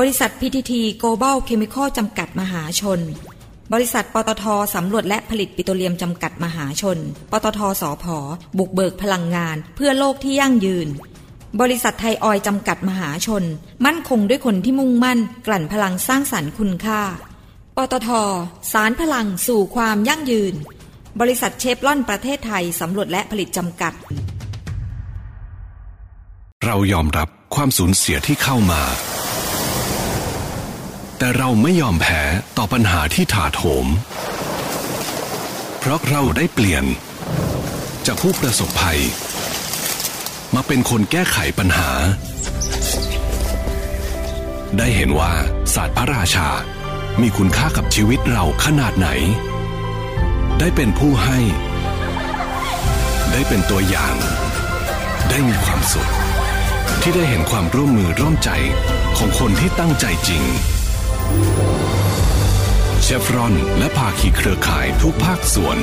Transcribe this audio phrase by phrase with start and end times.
[0.00, 0.72] บริษัท PTT
[1.02, 3.00] Global Chemical จำกัดมหาชน
[3.72, 4.44] บริษัทปตท
[4.74, 6.98] สำรวจและผลิตปิโตรเลียมจำกัดมหาชน
[7.30, 8.16] ปตทสอพอ
[8.58, 10.88] บุกเบิกพลังงาน เพื่อโลกที่ยั่งยืน
[11.60, 13.44] บริษัทไทยออยจำกัดมหาชน
[13.86, 17.00] มั่นคงด้วยคนที่มุ่งมั่น กลั่นพลังสร้างสรรค์คุณค่า
[17.76, 18.10] ปตท
[18.72, 20.54] สารพลังสู่ความยั่งยืน
[21.20, 23.92] บริษัทเชฟลอนประเทศไทยสำรวจและผลิตจำกัด
[26.64, 28.82] เรายอมรับความสูญเสียที่เข้ามา
[31.18, 32.22] แต่เราไม่ยอมแพ้
[32.56, 33.86] ต่อปัญหาที่ถาโถม
[35.78, 36.84] เพราะเราได้เปลี่ยน
[38.06, 39.00] จากผู้ประสบภัย
[40.54, 41.90] มาเป็นคนแก้ไขปัญหา
[44.78, 45.32] ได้เห็นว่า
[45.74, 46.48] ศาสตร์พระราชา
[47.20, 49.08] มีคุณค่ากับชีวิตเราขนาดไหน
[50.58, 51.38] ได้เป็นผู้ให้
[53.32, 54.14] ได้เป็นตัวอย่าง
[55.28, 56.10] ได้มีความสุข
[57.00, 58.50] ที่ได้เห็นความร่วมมือร่วมใจ
[59.16, 60.42] ของคนที่ตั้งใจจริง
[63.02, 65.76] เชฟรอนและภาคีเครือข่ายทุกภาคส่วน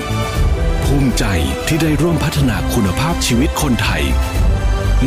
[0.86, 1.26] ภูมิใจ
[1.68, 4.04] ที่ได้ร่วมพัฒนาคุณภาพชีวิตคนไทย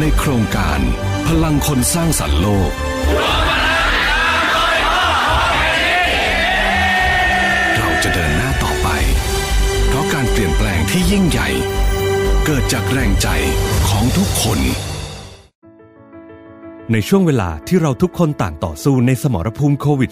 [0.01, 0.81] ในโครงการ
[1.27, 2.73] พลังคนสร้างสรรค์โลก
[7.77, 8.89] เราจะเดินหน้าต่อไป
[9.87, 11.49] เพราะการเปลี่ยนแปลงที่ยิ่งใหญ่
[12.45, 13.29] เกิดจากแรงใจ
[13.89, 14.61] ของทุกคน
[16.93, 20.11] ในช่วงเวลาที่เราทุกคนต่างต่อสู้ในสมรภูมิโควิด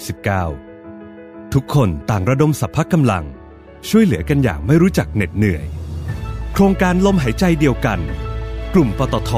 [0.77, 3.25] -19 ทุกคนต่างระดมสัพพะกำลัง
[3.89, 5.67] ช่วยเหลือกันอย่างไม่รู้จักเหน็ดเหนื่อย
[6.53, 7.99] โครงการลมหายใจเดียวกัน
[8.75, 9.33] กลุ่มปตท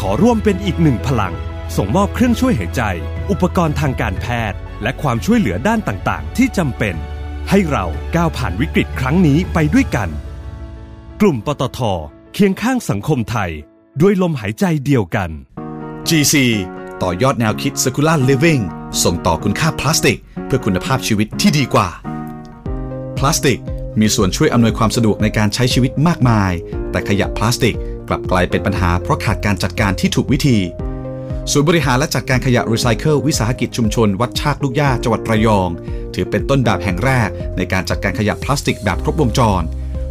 [0.00, 1.34] ขอร่วมเป็นอีกหนึ่งพลัง
[1.76, 2.82] ส่งมอบเครื่องช่วยหายใจ
[3.30, 6.94] อุปกรณ์ทางการแพทย์ และความช่วยเหลือด้านต่างๆ ที่จำเป็น
[7.50, 7.84] ให้เรา
[8.16, 10.08] ก้าวผ่านวิกฤตครั้งนี้ไปด้วยกัน
[11.20, 11.80] กลุ่มปตท
[12.34, 13.50] เคียงข้างสังคมไทย
[14.00, 15.32] ด้วยลมหายใจเดียวกัน
[16.08, 16.34] GC
[17.02, 18.62] ต่อยอดแนวคิด Circular Living
[19.04, 21.88] ส่งต่อคุณค่าพลาสติก เพื่อคุณภาพชีวิตที่ดีกว่า
[23.18, 23.60] พลาสติก
[24.00, 26.52] มีส่วนช่วยอำนวยความสะดวกในการใช้ชีวิตมากมาย
[26.90, 27.76] แต่ขยะพลาสติก
[28.08, 30.58] กลับกลายเป็นปัญหาเพราะขาดการจัดการที่ถูกวิธี
[31.52, 35.68] ศูนย์บริหารและจัดการขยะรีไซเคิลวิสาหกิจชุมชน วัดชากลูกหญ้าจังหวัดระยอง
[36.14, 39.62] ถือเป็นต้นแบบแห่งแรกในการจัดการขยะพลาสติกแบบครบวงจร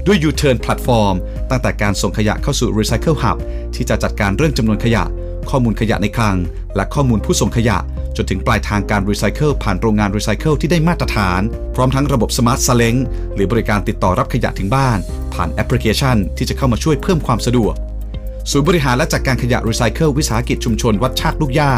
[0.06, 1.16] ด้วย U-Turn Platform
[1.50, 3.38] ตั้งแต่การส่งขยะเข้าสู่ Recycle Hub
[3.76, 5.04] ที่จะจัดการเรื่องจำนวนขยะ
[5.50, 6.38] ข้อมูลขยะในคลัง
[6.76, 7.78] และข้อมูลผู้ส่งขยะ
[8.16, 11.42] จนถึงปลายทางการรีไซเคิลผ่านโรงงานรีไซเคิลที่ได้มาตรฐาน
[11.76, 12.96] พร้อมทั้งระบบ smart ซาเล้ง
[13.36, 14.98] หรือบริการติดต่อรับขยะถึงบ้าน
[15.34, 17.74] ผ่านแอปพลิเคชัน ที่จะเข้ามาช่วยเพิ่มความสะดวก
[18.52, 21.72] ศูนย์บริหารและจัดการขยะรีไซเคิลวิสาหกิจชุมชนวัดชากลูกย่า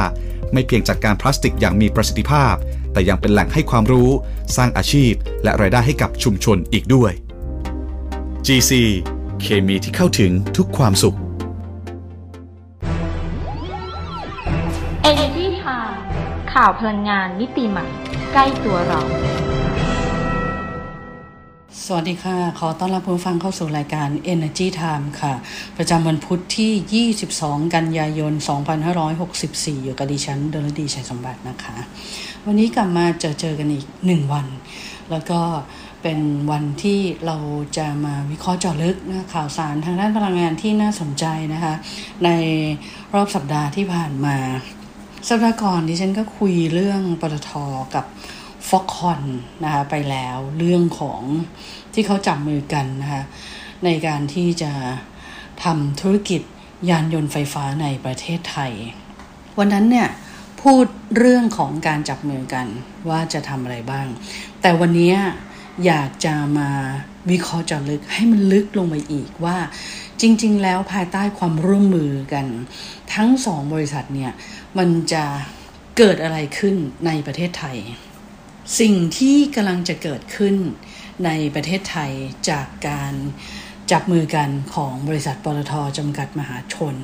[0.53, 2.55] ไม่เพียงจัดการพลาสติกอย่างมีประสิทธิภาพ
[2.93, 4.09] แต่ยังเป็นแหล่งให้ความรู้
[4.55, 5.11] สร้างอาชีพ
[5.43, 7.11] และรายได้ให้กับชุมชนอีกด้วย
[8.45, 8.71] GC
[9.41, 11.17] เคมีที่เข้าถึงทุกความสุข
[16.53, 17.88] ข่าวพลังงานมิติใหม่
[18.34, 19.01] ใกล้ตัวเรา
[21.85, 25.34] สวัสดีค่ะ ขอต้อนรับผู้ฟังเข้าสู่รายการ Energy Time ค่ะ
[25.78, 28.34] ประจำวันพุทธที่ 22 กันยายน
[29.09, 31.75] 2564 อยู่กับดิฉันดลดีชัยสมบัตินะคะ
[32.45, 34.47] วันนี้กลับมาเจอเจอกันอีก 1 วัน
[35.12, 35.39] แล้วก็
[36.01, 36.19] เป็น
[36.51, 37.38] วันที่เรา
[37.78, 41.73] จะมาวิเคราะห์เจาะลึกนะข่าวสารทางด้านพลังงานที่น่าสนใจนะคะ
[42.25, 42.29] ใน
[43.13, 44.38] รอบสัปดาห์ที่ผ่านมา
[45.27, 47.51] สัปดาห์ก่อนดิฉันก็คุยเรื่องปตท
[47.95, 48.05] กับ
[48.67, 49.21] ฟ็อกคอน
[49.63, 51.21] นะคะไปแล้วเรื่องของ
[51.93, 53.23] ที่เขาจับมือกันนะคะ
[53.85, 54.71] ในการที่จะ
[55.63, 56.41] ทำธุรกิจ
[56.89, 58.71] ยานยนต์ไฟฟ้าในประเทศไทย
[59.57, 60.09] วันนั้นเนี่ย
[60.61, 60.85] พูด
[61.17, 62.67] เรื่องของการจับมือกัน
[63.09, 64.07] ว่าจะทำอะไรบ้าง
[64.62, 65.13] แต่วันนี้
[65.85, 66.69] อยากจะมา
[67.31, 69.57] วิเคราะห์เจาะลึกให้มันลึกลงไปอีกว่า
[70.21, 72.45] จริง ๆ แล้วภายใต้ความร่วมมือกัน
[73.13, 74.31] ทั้งสองบริษัทเนี่ย
[74.77, 75.25] มันจะ
[75.97, 76.75] เกิดอะไรขึ้น
[77.06, 77.77] ในประเทศไทย
[78.79, 80.56] สิ่งที่กำลังจะเกิดขึ้น
[81.25, 82.12] ในประเทศไทย
[82.50, 83.13] จากการ
[83.91, 86.95] จับมือกันของบริษัทปตทจำกัดมหาชน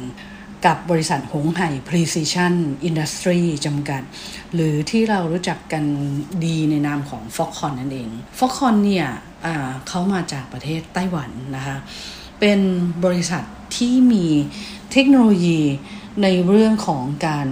[0.65, 2.53] กับบริษัทหงไห่ Precision
[2.87, 4.01] Industry จำกัด
[4.53, 5.83] หรือที่เรารู้จักกัน
[6.45, 8.09] ดีในนามของ f o x c o n นั่นเอง
[8.39, 9.07] f o x c o n เนี่ย
[9.87, 11.77] เขามาจากประเทศไต้หวันนะคะ
[12.39, 12.59] เป็น
[13.05, 13.43] บริษัท
[13.77, 14.25] ที่มี
[14.91, 15.59] เทคโนโลยี
[16.23, 17.47] ในเรื่องของการ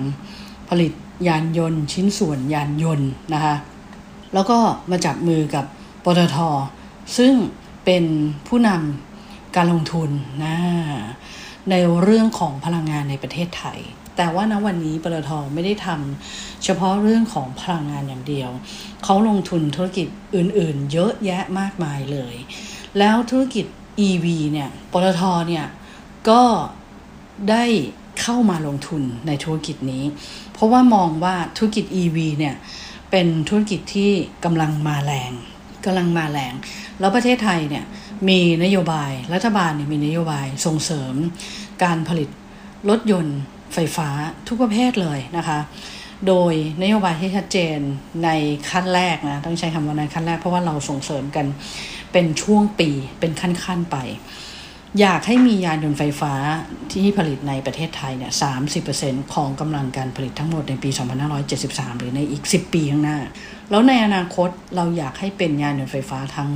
[0.69, 0.91] ผลิต
[1.27, 3.56] ยานยนต์ ชิ้นส่วนยานยนต์นะคะ
[4.33, 4.57] แล้วก็
[4.91, 5.65] มาจับมือกับ
[6.03, 6.38] ปตท
[7.17, 7.33] ซึ่ง
[7.85, 8.03] เป็น
[8.47, 10.09] ผู้นำการลงทุน
[10.44, 10.57] นะ
[11.69, 13.79] ในเรื่องของพลังงานในประเทศไทย
[14.17, 18.50] แต่ว่าณวันนี้ปตทไม่ได้ทำเฉพาะเรื่องของพลังงานอย่างเดียว
[19.03, 22.35] เขาลงทุนธุรกิจอื่นๆ เยอะแยะมากมายเลย
[23.00, 23.65] แล้วธุรกิจ
[24.07, 25.65] EV เนี่ยปตทเนี่ย
[26.29, 26.41] ก็
[27.50, 27.65] ได้
[28.27, 30.04] เข้ามาลงทุนในธุรกิจนี้
[30.54, 32.56] เพราะว่ามองว่าธุรกิจ EV เนี่ย
[33.12, 34.12] เป็นธุรกิจที่
[34.45, 35.31] กำลังมาแรง
[35.86, 36.54] กำลังมาแรง
[37.00, 37.86] แล้วประเทศไทยเนี่ย
[38.30, 41.13] มีนโยบายรัฐบาลเนี่ยมีนโยบายส่งเสริม
[41.83, 42.30] การผลิต
[42.89, 43.39] รถยนต์
[43.74, 44.10] ไฟฟ้า
[44.48, 45.60] ทุกประเภทเลยนะคะ
[46.28, 47.78] โดยนโยบายที่ชัดเจน
[48.24, 48.30] ใน
[48.69, 51.45] ขั้นแรกนะต้องใช้คำว่าในขั้นแรกเพราะว่าเราส่งเสริมกัน
[52.12, 52.89] เป็นช่วงปี
[53.19, 53.98] เป็นขั้นๆไป
[55.01, 56.33] อยากให้มียานยนต์ไฟฟ้า
[56.92, 58.33] ที่ผลิตในประเทศไทยเนี่ย
[58.83, 60.89] 30%ของกำลังการผลิตทั้งหมดในปี
[61.45, 63.19] 2573 หรือในอีก 10 ปีข้างหน้า
[63.69, 66.50] แล้วในอนาคตเราอยากให้เป็นยานยนต์ไฟฟ้าทั้ง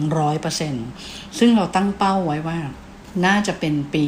[0.65, 2.59] 100%ซึ่งเราตั้งเป้าไว้ว่า
[3.25, 4.05] น่าจะเป็นปี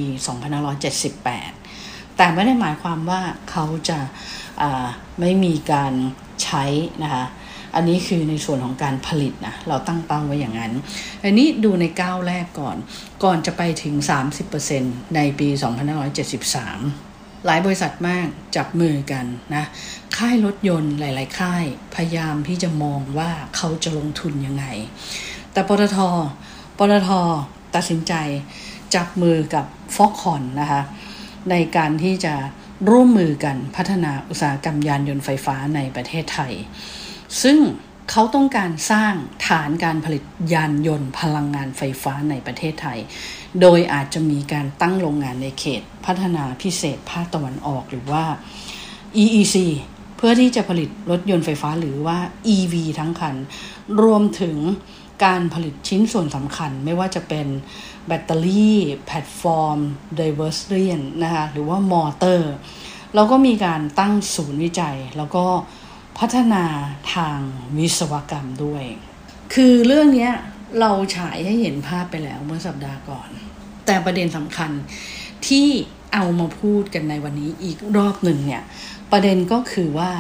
[0.82, 4.00] 2578 แต่ไม่ได้หมายความว่าเขาจะ
[5.20, 5.94] ไม่มีการ
[6.44, 6.64] ใช้
[7.04, 7.26] นะคะ
[7.76, 10.74] อันนี้คือในส่วนของการผลิตนะเราตั้งเป้าไว้อย่างนั้น
[11.24, 12.78] อันนี้ดูในก้าวแรกก่อน
[13.24, 13.96] ก่อนจะไปถึง
[14.56, 15.48] 30%ในปี
[16.32, 19.26] 2573 หลายบริษัทมากจับมือกัน
[19.56, 19.64] นะ
[20.18, 21.64] ค่ายรถยนต์หลาย ๆ ค่าย
[21.96, 24.66] พยายามที่จะมองว่าเขาจะลงทุนยังไง
[25.54, 25.98] แต่ปตท
[26.78, 27.10] ปตท
[27.76, 28.14] ตัดสินใจ
[28.96, 29.66] จับมือกับ
[29.96, 30.82] ฟอกคอนนะคะ
[31.50, 32.34] ในการที่จะ
[32.90, 36.54] ร่วมมือกันพัฒนาอุตสาหกรรมยานยนต์ไฟฟ้าในประเทศไทย
[37.42, 37.58] ซึ่ง
[38.12, 39.14] เขาต้องการสร้าง
[39.48, 40.24] ฐานการผลิต
[40.54, 43.00] ยานยนต์พลังงานไฟฟ้าในประเทศไทย
[43.62, 48.24] โดยอาจจะมีการตั้งโรงงานในเขตพัฒนาพิเศษภาคตะวันออกหรือว่า
[49.24, 49.56] EEC
[50.18, 52.18] เพื่อที่จะผลิตรถยนต์ไฟฟ้าหรือว่า
[52.56, 53.36] EV ทั้งคัน
[54.02, 54.58] รวมถึง
[55.26, 57.48] การผลิตชิ้นส่วนสำคัญไม่ว่าจะเป็น
[58.08, 59.80] แบตเตอรี่ แพลตฟอร์ม
[60.16, 62.52] drivetrain นะคะหรือว่ามอเตอร์
[63.16, 65.46] เราก็มีการตั้งศูนย์วิจัย แล้วก็
[66.26, 66.66] พัฒนา
[67.14, 67.40] ทาง
[67.78, 68.84] วิศวกรรมด้วย
[69.54, 70.30] คือเรื่องนี้
[70.80, 73.30] เราฉายให้เห็นภาพไปแล้วเมื่อสัปดาห์ก่อน
[73.86, 74.72] แต่ประเด็นสำคัญ
[75.48, 75.68] ที่
[76.14, 78.64] เอามาพูดกันในวันนี้อีกรอบหนึ่งเนี่ย
[79.12, 80.12] ประเด็นก็คือว่า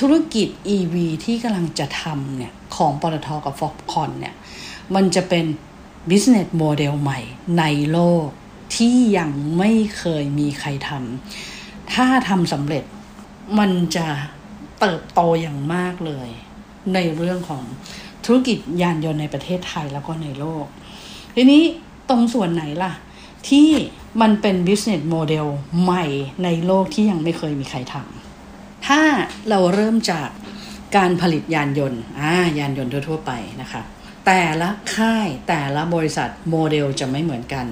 [0.00, 0.94] ธุรกิจ EV
[1.24, 4.34] ที่กำลังจะทำเนี่ย ของปตทกับฟอกคอนเนี่ย
[4.94, 5.46] มันจะเป็น
[6.10, 7.20] business model ใหม่
[7.58, 8.26] ในโลก
[8.76, 12.84] ที่ยังไม่เคยมีใครทำถ้าทำสำเร็จ
[13.58, 14.08] มันจะ
[14.80, 16.28] เติบโตอย่างมากเลย
[16.94, 17.64] ในเรื่องของ
[18.24, 20.66] ธุรกิจยานยนต์ในประเทศไทยแล้วก็ในโลก
[21.36, 21.62] ทีนี้
[22.08, 22.92] ตรงส่วนไหนล่ะ
[23.48, 23.68] ที่
[24.20, 25.46] มันเป็น business model
[25.82, 26.04] ใหม่
[26.44, 29.02] ในโลกที่ยังไม่เคยมีใครทำถ้า
[29.48, 30.28] เราเริ่มจาก
[30.96, 33.82] การผลิตยานยนต์อ่ายานยนต์ทั่วไปนะคะ
[34.26, 37.66] แต่ละค่ายแต่ละบริษัทโมเดลจะไม่เหมือนกัน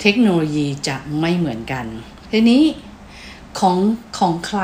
[0.00, 1.86] เทคโนโลยีจะไม่เหมือนกัน
[2.32, 2.62] ทีนี้
[3.60, 3.78] ของ
[4.18, 4.62] ของใคร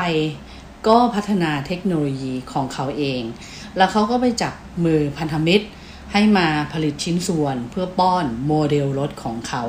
[0.87, 3.21] ก็พัฒนาเทคโนโลยีของเขาเอง
[3.77, 4.53] แล้วเขาก็ไปจับ
[4.85, 5.65] มือพันธมิตร
[6.13, 9.63] ให้มาผลิตชิ้นส่วนเพื่อป้อนโมเดลรถของเขา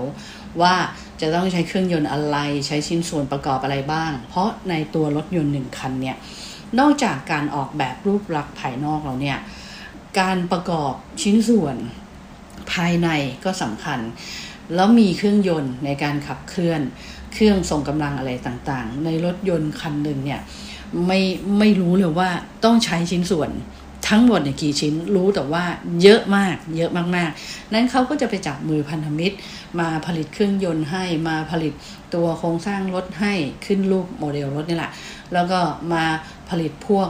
[0.63, 0.75] ว่า
[1.21, 2.37] จะต้องใช้เครื่องยนต์อะไร
[2.67, 6.17] ใช้ชิ้นส่วนประกอบอะไรบ้าง เพราะในตัวรถยนต์หนึ่งคันเนี่ย
[6.79, 9.39] นอกจากการออกแบบรูปลักษณ์ภายนอกเราเนี่ย
[10.21, 10.93] การประกอบ
[11.23, 11.77] ชิ้นส่วน
[12.73, 13.09] ภายใน
[13.45, 13.99] ก็สำคัญ
[14.75, 16.81] แล้วมีเครื่องยนต์ในการขับเคลื่อน
[17.35, 20.41] เครื่องส่งกำลังอะไรต่างๆ ในรถยนต์คันหนึ่งเนี่ย
[21.07, 21.21] ไม่
[21.59, 22.31] ไม่รู้เลยว่า
[22.65, 23.51] ต้องใช้ชิ้นส่วน
[24.09, 25.65] ทั้งหมดเนี่ยกี่ชิ้นรู้แต่ว่า
[26.03, 29.37] เยอะมาก เยอะมากๆ นั้นเขาก็จะไปจับมือพันธมิตร
[29.81, 31.73] มาผลิตเครื่องยนต์ให้มาผลิต
[32.15, 33.33] ตัวโครงสร้างรถให้
[33.67, 34.91] ขึ้นรูปโมเดลรถนี่แหละ
[35.33, 35.61] แล้วก็
[35.93, 36.05] มา
[36.51, 37.09] ผลิตพวก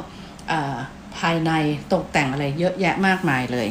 [1.18, 1.50] ภายใน
[1.92, 3.68] ตกแต่งอะไรเยอะแยะมากมายเลย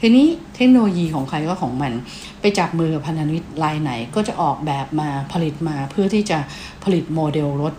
[0.00, 1.92] ทีนี้เทคโนโลยีของใครก็ของมัน
[2.40, 6.38] ไปจับมือพันธมิตรรายไหนก็จะออกแบบมาผลิตมาเพื่อที่จะ
[6.84, 7.74] ผลิตโมเดลรถ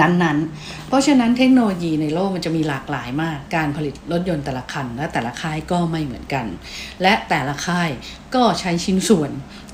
[0.00, 6.46] นั้นๆ เพราะฉะนั้นเทคโนโลยีในโลกมันจะมีหลากหลายมาก การผลิตรถยนต์แต่ละคัน และแต่ละค่ายก็ไม่เหมือนกัน
[7.02, 7.90] และแต่ละค่าย
[8.34, 9.30] ก็ใช้ชิ้นส่วน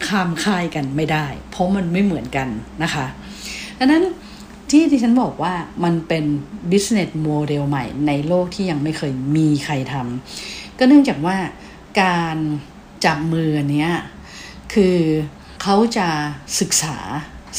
[0.06, 2.48] ข้ามค่ายกันไม่ได้ เพราะมันไม่เหมือนกัน
[2.82, 3.06] นะคะ
[3.78, 4.04] ดังนั้น
[4.70, 5.54] ที่ที่ฉันบอกว่า
[5.84, 6.24] มันเป็น
[6.70, 11.36] business model ใหม่ในโลกที่ยังไม่เคยมีใครทำก็เนื่องจากว่า
[12.02, 12.36] การ
[13.04, 13.92] จับมือเนี้ย
[14.74, 14.98] คือ
[15.62, 16.08] เขาจะ
[16.60, 16.96] ศึกษา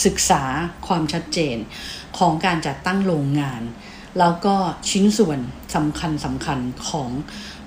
[0.06, 0.44] ศึกษา
[0.88, 1.58] ความชัดเจน
[2.18, 3.62] ของการจัดตั้งโรงงาน
[4.20, 4.56] แล้วก็
[4.90, 5.40] ชิ้นส่วน
[5.76, 6.60] สำคัญสำคัญ
[6.90, 7.10] ของ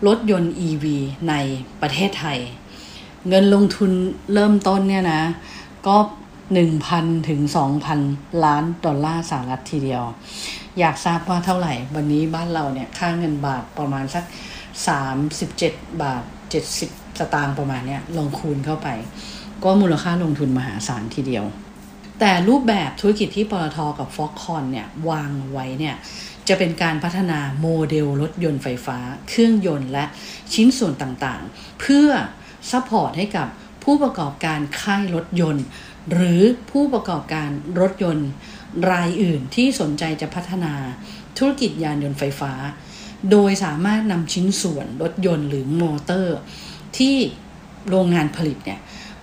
[0.06, 0.84] รถยนต์ EV
[1.28, 1.34] ใน
[1.80, 2.38] ประเทศไทย
[3.28, 3.90] เงินลงทุน
[4.34, 5.22] เริ่มต้นเนี่ยนะ
[5.86, 5.96] ก็
[6.62, 7.40] 1,000 ถึง
[7.92, 10.02] 2,000 ล้านดอลลาร์สหรัฐทีเดียว
[10.78, 14.24] อยากทราบว่าเท่าไหร่ วันนี้บ้านเราเนี่ย ค่าเงินบาทประมาณสัก
[15.16, 16.22] 37 บาท
[16.70, 18.88] 70 สตางค์ประมาณเนี้ยลงคูณเข้าไป
[19.64, 21.44] ก็มูลค่าลงทุนมหาศาลทีเดียว
[22.20, 25.96] แต่รูปแบบธุรกิจที่ปตทกับ Foxconn เนี่ยวางไว้เนี่ย
[26.48, 28.98] จะเป็นการพัฒนาโมเดลรถยนต์ไฟฟ้า
[29.28, 30.04] เครื่องยนต์และ
[30.54, 32.08] ชิ้นส่วนต่างๆ เพื่อ
[32.70, 33.48] support ให้กับ
[33.84, 35.64] ผู้ประกอบการค่ายรถยนต์
[36.12, 37.48] หรือผู้ประกอบการ
[37.80, 38.28] รถยนต์
[38.90, 40.74] รายอื่นที่สนใจจะพัฒนา
[41.38, 42.52] ธุรกิจยานยนต์ไฟฟ้า
[43.30, 46.36] โดยสามารถนำชิ้นส่วนรถยนต์หรือมอเตอร์
[46.98, 47.16] ที่
[47.88, 48.80] โรงงานผลิตเนี่ย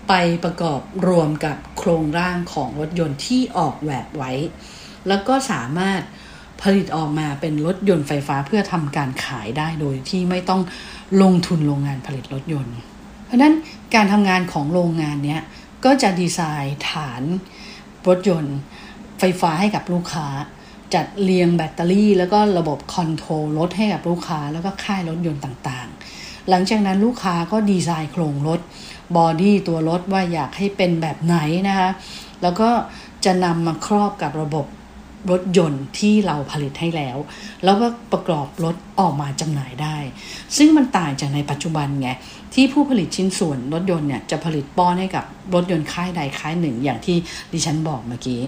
[0.08, 4.32] ไปประกอบรวมกับโครงร่างของรถยนต์ที่ออกแบบไว้
[5.08, 6.02] แล้วก็สามารถ
[6.62, 10.62] ผลิตออกมาเป็นรถยนต์ไฟฟ้าเพื่อทำการขายได้โดยที่ไม่ต้อง
[11.22, 12.78] ลงทุนโรงงานผลิตรถยนต์
[13.26, 13.54] เพราะนั้น
[13.96, 15.42] การทำงานของโรงงานเนี้ย
[15.86, 17.24] ก็จะดีไซน์ฐาน
[18.08, 18.58] รถยนต์
[19.20, 20.28] ไฟฟ้าให้กับลูกค้า
[20.94, 28.60] จัดเรียงแบตเตอรี่ แล้วก็ระบบ control รถให้กับลูกค้า แล้วก็ค่ายรถยนต์ต่างๆ หลังจากนั้นลูกค้าก็ดีไซน์โครงรถ
[29.16, 31.38] body ตัวรถว่าอยากให้เป็นแบบไหน
[31.70, 31.90] นะคะ
[32.42, 32.70] แล้วก็
[33.26, 34.66] จะนำมาครอบกับระบบ
[35.32, 37.18] รถยนต์ที่เราผลิตให้แล้ว
[37.64, 39.98] แล้วก็ประกอบรถออกมาจำหน่ายได้
[40.58, 42.10] ซึ่งมันต่างจากในปัจจุบันไง
[42.54, 47.18] ที่ผู้ผลิตชิ้นส่วนรถยนต์เนี่ยจะผลิตป้อนให้กับรถยนต์ค่ายใดค่ายหนึ่ง อย่างที่
[47.54, 48.42] ดิฉันบอกเมื่อกี้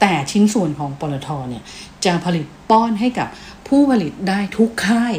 [0.00, 1.62] แต่ชิ้นส่วนของปตทเนี่ย
[2.04, 3.28] จะผลิตป้อนให้กับ
[3.68, 5.14] ผู้ผลิตได้ทุกค่าย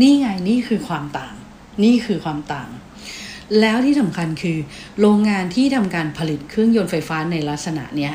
[0.00, 1.34] นี่ไงนี่คือความต่าง
[1.84, 2.70] นี่คือความต่าง
[3.60, 4.58] แล้วที่สำคัญคือ
[5.00, 8.12] โรงงานที่ทำการผลิตเครื่องยนต์ไฟฟ้าในลักษณะเนี้ย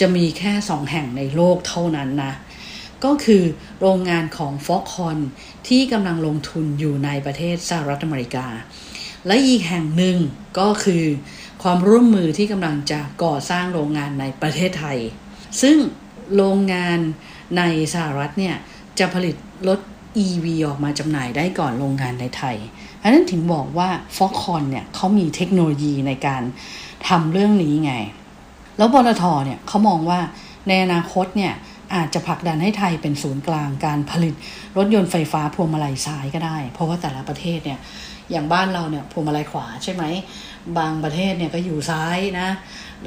[0.00, 2.32] จะมีแค่สองแห่งในโลกเท่านั้นนะ
[3.04, 3.42] ก็คือ
[3.80, 5.18] โรงงานของฟอกคอน
[5.68, 8.46] ที่กำลังลงทุนอยู่ในประเทศสหรัฐอเมริกา
[9.26, 10.18] และอีกแห่งหนึ่ง
[10.58, 11.04] ก็คือ
[11.62, 14.98] ความร่วมมือที่กำลังจะก่อสร้างโรงงานในประเทศไทย
[15.62, 15.76] ซึ่ง
[16.36, 16.98] โรงงาน
[17.58, 17.62] ใน
[17.94, 18.56] สหรัฐเนี่ย
[18.98, 19.36] จะผลิต
[19.68, 19.80] รถ
[20.26, 22.56] EV ออกมาจำหน่ายได้ก่อนโรงงานในไทย
[23.02, 26.42] อันนั้นถึงบอกว่าฟอกคอนเนี่ยเขามีเทคโนโลยีในการ
[27.08, 27.94] ทำเรื่องนี้ไง
[28.78, 30.20] แล้วปตทเนี่ยเขามองว่า
[30.68, 31.54] ในอนาคตเนี่ย
[31.94, 34.34] อาจจะผลักดันให้ไทยเป็นศูนย์กลางการผลิต
[34.76, 37.78] รถยนต์ไฟฟ้าพวงมาลัยซ้ายก็ได้ เพราะว่าแต่ละประเทศเนี่ย
[38.30, 40.04] อย่างบ้านเราเนี่ยพวงมาลัยขวาใช่ไหม
[40.78, 42.48] บางประเทศเนี่ยก็อยู่ซ้ายนะ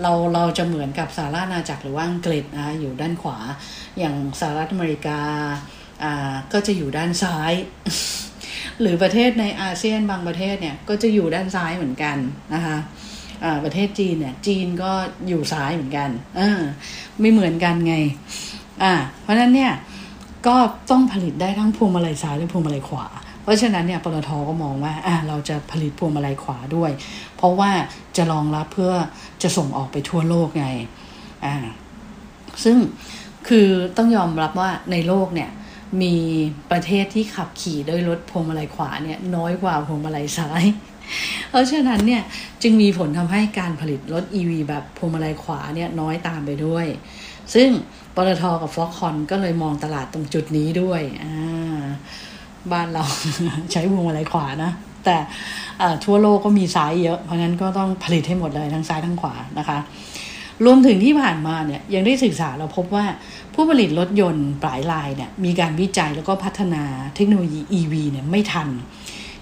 [0.02, 3.38] เราเราจะเหมือนกับสหรัฐอาณาจักรหรือว่าอังกฤษนะอยู่ด้านขวา
[4.00, 5.20] อย่างสหรัฐอเมริกา
[6.04, 7.54] อ่าก็จะอยู่ด้านซ้าย
[8.82, 12.18] หรือประเทศในอาเซียนบางประเทศเนี่ยก็จะอยู่ด้านซ้ายเหมือนกัน
[12.54, 12.78] นะคะ
[13.66, 14.92] ประเทศจีนเนี่ยจีนก็
[15.28, 16.10] อยู่ซ้ายเหมือนกัน
[17.20, 17.96] ไม่เหมือนกันไง
[18.84, 19.74] อ่าเพราะฉะนั้นเนี่ย
[20.48, 20.56] ก็
[20.92, 23.06] ต้องผลิตได้ทั้งพวงมาลัยซ้ายและพวงมาลัยขวา
[23.42, 26.92] เพราะฉะนั้นเนี่ยปตทก็มองว่าอ่าเราจะผลิตพวงมาลัยขวาด้วย
[27.36, 27.72] เพราะว่า
[28.18, 28.94] จะรองรับเพื่อ
[29.44, 30.68] จะส่งออกไปทั่วโลกไง
[31.46, 31.56] อ่า
[32.64, 32.78] ซึ่ง
[33.48, 35.50] คือต้องยอมรับว่าในโลกเนี่ย
[36.02, 36.16] มี
[36.72, 40.64] ประเทศที่ขับขี่ด้วยรถพวงมาลัยขวาเนี่ยน้อยกว่าพวงมาลัยซ้าย
[41.50, 42.22] เพราะฉะนั้นเนี่ย
[42.64, 46.86] จึงมีผลทำให้การผลิตรถ EV แบบพวงมาลัยขวาเนี่ยน้อยตามไปด้วย
[47.54, 47.70] ซึ่ง
[48.16, 51.84] ปตทกับฟอกคอนก็เลยมองตลาดตรงจุดนี้ด้วยอ่า
[52.72, 53.04] บ้านเรา
[53.72, 54.72] ใช้พวงมาลัยขวานะ
[55.06, 55.18] แต่
[56.06, 59.78] ทั่วโลกก็มีซ้ายเยอะ เพราะงั้นก็ต้องผลิตให้หมดเลยทั้งซ้ายทั้งขวานะคะ
[60.66, 63.06] รวมถึงที่ผ่านมาเนี่ยยังได้ศึกษาเราพบว่า
[63.54, 66.84] ผู้ผลิตรถยนต์ปลายลายเนี่ยมีการวิจัยแล้วก็พัฒนา
[67.16, 68.70] เทคโนโลยี EV เนี่ยไม่ทัน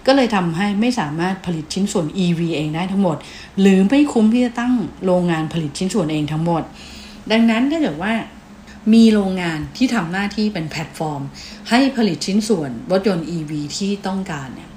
[0.05, 3.17] ก็เลยทำให้ไม่สามารถผลิตชิ้นส่วน EV เองได้ทั้งหมด
[3.59, 4.73] หรือไม่คุ้มที่จะตั้ง
[5.05, 6.63] โรงงานผลิตชิ้นส่วนเองทั้งหมด
[7.31, 8.13] ดังนั้นถ้าเกิดว่า
[8.93, 11.21] มีโรงงานที่ทำหน้าที่เป็นแพลตฟอร์ม
[11.69, 14.69] ให้ผลิตชิ้นส่วนรถยนต์ EV ที่ต้องการเนี่ย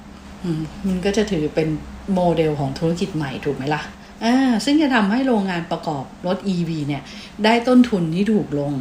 [0.87, 1.69] มันก็จะถือเป็น
[2.15, 4.00] โมเดลของธุรกิจใหม่ถูกไหมล่ะอ่า
[4.65, 7.03] ซึ่งจะทำให้โรงงานประกอบรถ EV เนี่ย
[7.45, 8.73] ได้ต้นทุนที่ถูกลง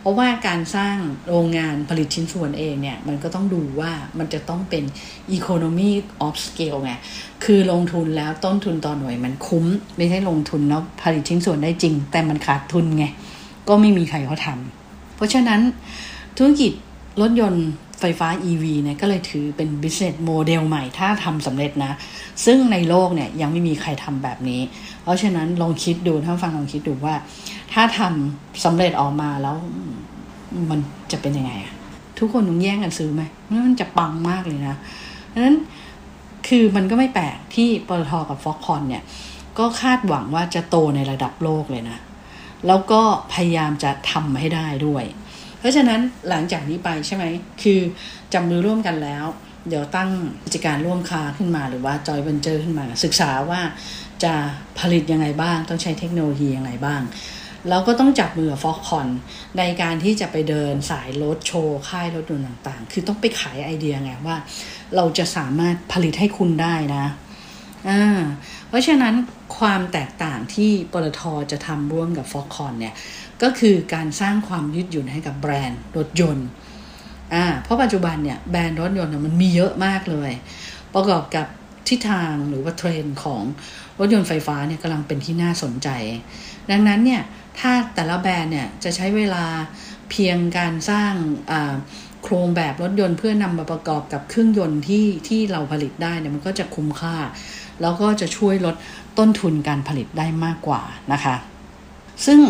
[0.00, 0.96] เพราะว่าการสร้าง
[1.28, 4.84] โรงงานผลิตชิ้นส่วนเองเนี่ยมันก็ต้องดูว่ามันจะต้องเป็น
[5.36, 5.90] economy
[6.26, 6.92] of scale ไง
[7.44, 9.64] คือลงทุนแล้วต้นทุนต่อหน่วยมันคุ้ม
[9.96, 13.04] ไม่ใช่ลงทุนแล้วผลิตชิ้นส่วนได้จริง แต่มันขาดทุนไง
[13.68, 15.60] ก็ไม่มีใครเขาทำเพราะฉะนั้น
[16.36, 16.72] ธุรกิจ
[17.20, 17.66] รถยนต์
[18.00, 21.92] ไฟฟ้า EV เนี่ยก็เลยถือเป็น business model ใหม่ถ้าทำสำเร็จนะ
[22.44, 24.60] ซึ่งในโลกเนี่ยยังไม่มีใครทำแบบนี้
[25.02, 27.14] เพราะฉะนั้นลองคิดดูถ้านฟังลองคิดดูว่า
[27.72, 29.56] ถ้าทำสำเร็จออกมาแล้ว
[30.70, 30.80] มัน
[31.12, 31.74] จะเป็นยังไงอะ
[32.18, 33.22] ทุกคนต้องแย่งกันซื้อไหม
[33.66, 34.76] มันจะปังมากเลยนะ
[35.32, 35.56] ดังนั้น
[36.48, 39.02] คือมันก็ไม่แปลกที่ปตทกับ Foxconn เนี่ย
[39.58, 41.98] ก็คาดหวังว่าจะโตในระดับโลกเลยนะ
[42.66, 45.04] แล้วก็พยายามจะทำให้ได้ด้วย
[45.66, 47.24] เพราะฉะนั้นหลังจากนี้ไปใช่ไหม
[47.62, 47.80] คือ
[48.32, 49.24] จับมือร่วมกันแล้ว
[49.68, 50.10] เดี๋ยวตั้ง
[50.44, 53.60] กิจการร่วมค้าขึ้นมาหรือว่าจอยเวนเจอร์ขึ้นมา ศึกษาว่า
[54.24, 54.34] จะ
[54.80, 57.00] ผลิตยังไงบ้าง ต้องใช้เทคโนโลยียังไงบ้าง
[57.68, 59.08] แล้วก็ต้องจับมือฟอกคอน
[59.58, 64.36] ในการที่จะไปเดินสายรถโชว์ค่ายรถยนต์ต่างๆ คือต้องไปขายไอเดียไงว่า
[64.96, 67.04] เราจะสามารถผลิตให้คุณได้นะ
[67.88, 68.20] อ่า
[68.68, 69.14] เพราะฉะนั้น
[69.58, 71.20] ความแตกต่างที่ปตท
[71.50, 72.94] จะทำร่วมกับฟอกคอนเนี่ย
[73.42, 76.46] ก็คือการสร้างความยืดหยุ่นให้กับแบรนด์รถยนต์
[77.34, 80.30] อ่าเพราะปัจจุบันเนี่ยแบรนด์รถยนต์มันมีเยอะมากเลย
[80.94, 81.46] ประกอบกับ
[81.88, 83.42] ทิศทางหรือว่าเทรนด์ของ
[83.98, 85.88] รถยนต์ไฟฟ้าเนี่ยกำลังเป็นที่น่าสนใจ
[86.70, 87.22] ดังนั้นเนี่ย
[87.58, 89.44] ถ้าแต่ละแบรนด์เนี่ยจะใช้เวลา
[90.10, 91.12] เพียงการสร้าง
[92.22, 97.16] โครงแบบรถยนต์เพื่อนำมาประกอบกับเครื่องยนต์ที่ที่เราผลิตได้เนี่ยมันก็จะคุ้มค่า
[97.82, 98.74] แล้วก็จะช่วยลด
[99.18, 101.36] ต้นทุนการผลิตได้มากกว่านะคะ
[102.26, 102.40] ซึ่ง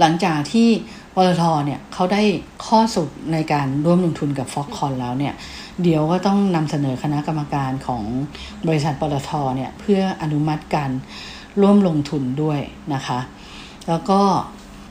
[0.00, 0.68] หลังจากที่
[1.14, 2.22] ปตทเนี่ยเขาได้
[2.66, 5.34] ข้อสรุปในการร่วมลงทุนกับ Foxconn แล้วเนี่ย
[5.82, 8.02] เดี๋ยวก็ต้องนำเสนอคณะกรรมการของ
[8.66, 10.90] บริษัทปตทเนี่ยเพื่ออนุมัติการ
[11.60, 12.60] ร่วมลงทุนด้วย
[12.94, 13.20] นะคะ
[13.88, 14.20] แล้วก็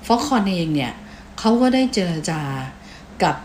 [0.07, 0.93] ฟ็อกคอนเองเนี่ย
[1.39, 2.41] เขาก็ได้เจรจา
[3.23, 3.35] กับ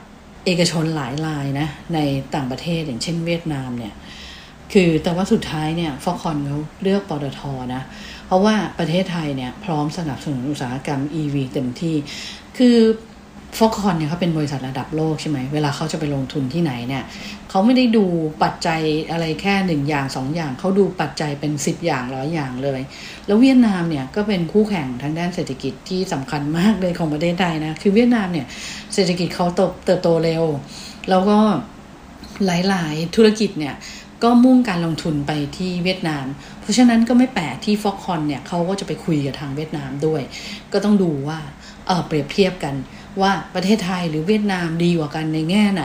[0.44, 1.98] เอกชนหลายรายนะใน
[2.34, 3.94] ต่างประเทศอย่างเช่นเวียดนามเนี่ย
[4.72, 7.40] คือแต่ว่าสุดท้ายเนี่ยฟ็อกคอนเขาเลือกปตท
[7.74, 11.96] นะเพราะว่าประเทศไทยเนี่ยพร้อมสนับสนุนอุตสาหกรรม EV เต็มที่
[12.58, 12.76] คือ
[13.58, 17.04] ฟอกคอนเนี่ยเขาเป็นบริษัทระดับโลกใช่ไหม เวลาเขาจะไปลงทุนที่ไหนเนี่ย
[17.50, 18.04] เขาไม่ได้ดู
[18.42, 18.80] ปัจจัย
[19.10, 22.80] อะไรแค่หนึ่งอย่างสองอย่าง เขาดูปัจจัยเป็นสิบอย่างร้อยอย่างเลย
[23.26, 28.46] แล้วเวียดนามเนี่ยก็เป็นคู่แข่งทางด้านเศรษฐกิจที่สำคัญมากเลยของประเทศไทยนะ คือเวียดนามเนี่ย
[28.94, 29.46] เศรษฐกิจเขา
[29.84, 30.44] เติบโตเร็ว
[31.10, 31.38] แล้วก็
[32.46, 33.74] หลาย ๆ ธุรกิจเนี่ย
[34.24, 36.24] ก็มุ่งการลงทุนไปที่เวียดนาม
[36.66, 40.22] เพราะฉะนั้นก็ไม่แปลกที่ฟอกคอนเนี่ยเขาก็จะไปคุยกับทางเวียดนามด้วย
[40.72, 41.38] ก็ต้องดูว่า
[41.86, 42.74] เออเปรียบเทียบกัน
[43.20, 45.84] ว่าประเทศไทยหรือเวียดนามดีกว่ากันในแง่ไหน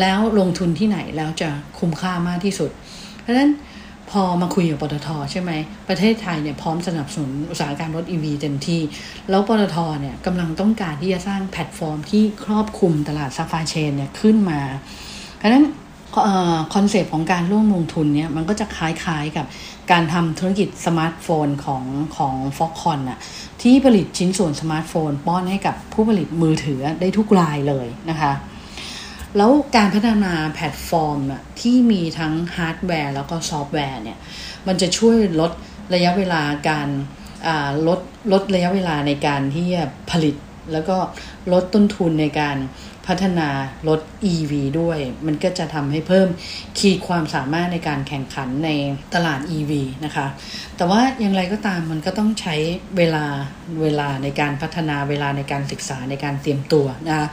[0.00, 1.48] แล้วลงทุนที่ไหนแล้วจะ
[1.78, 2.70] คุ้มค่ามากที่สุด
[3.20, 3.50] เพราะฉะนั้น
[4.10, 5.52] พอมาคุยกับปตทใช่ไหม
[5.88, 8.80] ประเทศไทยเนี่ยพร้อมสนับสนุนอุตสาหกรรมรถ EV เต็มที่
[9.30, 14.60] แล้วปตทเนี่ยกำลังต้องการที่จะสร้างแพลตฟอร์มที่ครอบคลุมตลาด supply chain เนี่ยขึ้นมา
[15.36, 15.64] เพราะฉะนั้น
[16.74, 19.46] concept ของการร่วมลงทุนเนี่ยมันก็จะคล้ายๆกับ
[19.90, 21.84] การทำธุรกิจสมาร์ทโฟนของ
[22.16, 23.18] ของ Foxconn อะ
[23.62, 28.32] ที่ผลิตชิ้นส่วนสมาร์ทโฟน ป้อนให้กับผู้ผลิตมือถือได้ทุกรายเลยนะคะ
[29.36, 34.18] แล้วการพัฒนาแพลตฟอร์มอะที่มีทั้งฮาร์ดแวร์แล้วก็ซอฟต์แวร์เนี่ย
[34.66, 35.52] มันจะช่วยลด
[35.94, 36.88] ระยะเวลาการ
[37.86, 38.00] ลด
[38.32, 40.34] ลดระยะเวลาในการที่จะผลิต
[40.72, 40.96] แล้วก็
[41.52, 42.56] ลดต้นทุนในการ
[43.08, 43.48] พัฒนา
[43.88, 44.00] รถ
[44.32, 46.28] EV ด้วย มันก็จะทำให้เพิ่ม
[46.78, 48.70] ขีดความสามารถในการแข่งขันใน
[49.14, 49.72] ตลาด EV
[50.04, 50.26] นะคะ
[50.76, 52.56] แต่ว่าอย่างไรก็ตามมันก็ต้องใช้
[52.96, 53.24] เวลา
[53.82, 57.28] เวลาในการพัฒนาเวลาในการศึกษาในการเตรียมตัวนะคะ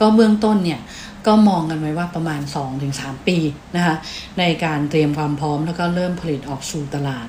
[0.00, 0.80] ก็เบื้องต้นเนี่ย
[1.26, 2.40] ก็มองกันไว้ว่าประมาณ
[2.84, 3.38] 2-3 ปี
[3.76, 3.96] นะคะ
[4.38, 7.28] ในการเตรียมความพร้อมแล้วก็เริ่มผลิตออกสู่ตลาด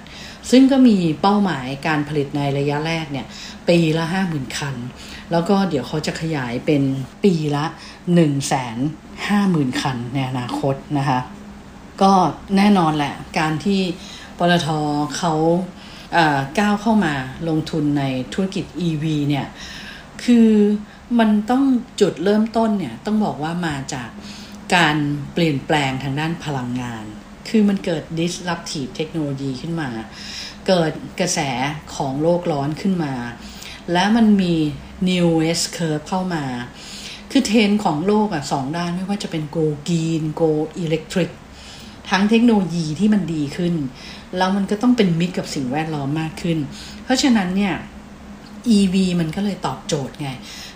[0.51, 3.25] ซึ่งก็มีเป้าหมายการผลิตในระยะแรกเนี่ย
[3.69, 4.75] ปีละ 50,000 คัน
[5.31, 6.83] แล้วก็เดี๋ยวเขาจะขยายเป็น
[7.23, 11.19] ปีละ1 5 0 0 0 0 คันในอนาคตนะคะ
[12.01, 12.13] ก็
[12.57, 13.81] แน่นอนแหละ การที่
[14.37, 14.67] ปตท
[15.17, 15.33] เขา
[16.59, 17.13] ก้าวเข้ามา
[17.49, 19.47] ลงทุนในธุรกิจ EV เนี่ย
[20.23, 20.49] คือ
[21.19, 21.63] มันต้อง
[22.01, 24.09] จุดเริ่มต้นเนี่ย ต้องบอกว่ามาจาก
[24.75, 24.95] การ
[25.33, 27.05] เปลี่ยนแปลงทางด้านพลังงาน
[27.49, 29.89] คือมันเกิด disruptive เทคโนโลยีขึ้นมา
[30.67, 31.39] เกิดกระแส
[31.95, 33.13] ของโลกร้อนขึ้นมา
[33.93, 34.53] แล้วมันมี
[35.09, 35.27] new
[35.59, 36.43] S curve เข้ามา
[37.31, 40.51] คือเทรนของโลกอะสองด้านไม่ว่าจะเป็น go green go
[40.83, 41.29] electric
[42.09, 43.73] ทั้งเทคโนโลยีที่มันดีขึ้น
[44.37, 46.57] แล้วมันก็ต้องเป็นมิตรกับสิ่งแวดล้อมมากขึ้น
[47.03, 47.73] เพราะฉะนั้นเนี่ย
[48.77, 50.29] EV มันก็เลยตอบโจทย์ไง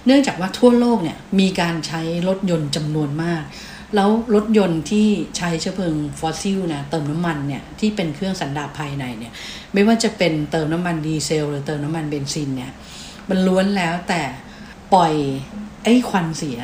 [0.05, 3.43] เนื่องจากว่าทั่วโลกเนี่ยมีการใช้รถยนต์จำนวนมาก
[3.95, 9.33] แล้วรถยนต์ที่ใช้เชื้อเพลิงฟอสซิลนะเติมน้ำมันเนี่ยที่เป็นเครื่องสันดาปภายในเนี่ย
[9.73, 12.71] ไม่ว่าจะเป็นเติมน้ำมันดีเซล หรือเติมน้ำมันเบนซินเนี่ย
[13.29, 14.21] มันล้วนแล้วแต่
[14.93, 15.13] ปล่อย
[15.83, 16.59] ไอ้ควันเสีย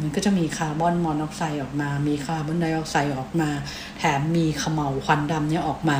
[0.00, 3.50] มันก็จะมีคาร์บอนมอนอกไซด์ออกมา มีคาร์บอนไดออกไซด์ออกมา
[3.98, 5.98] แถมมีเขม่าควันดำเนี่ยออกมา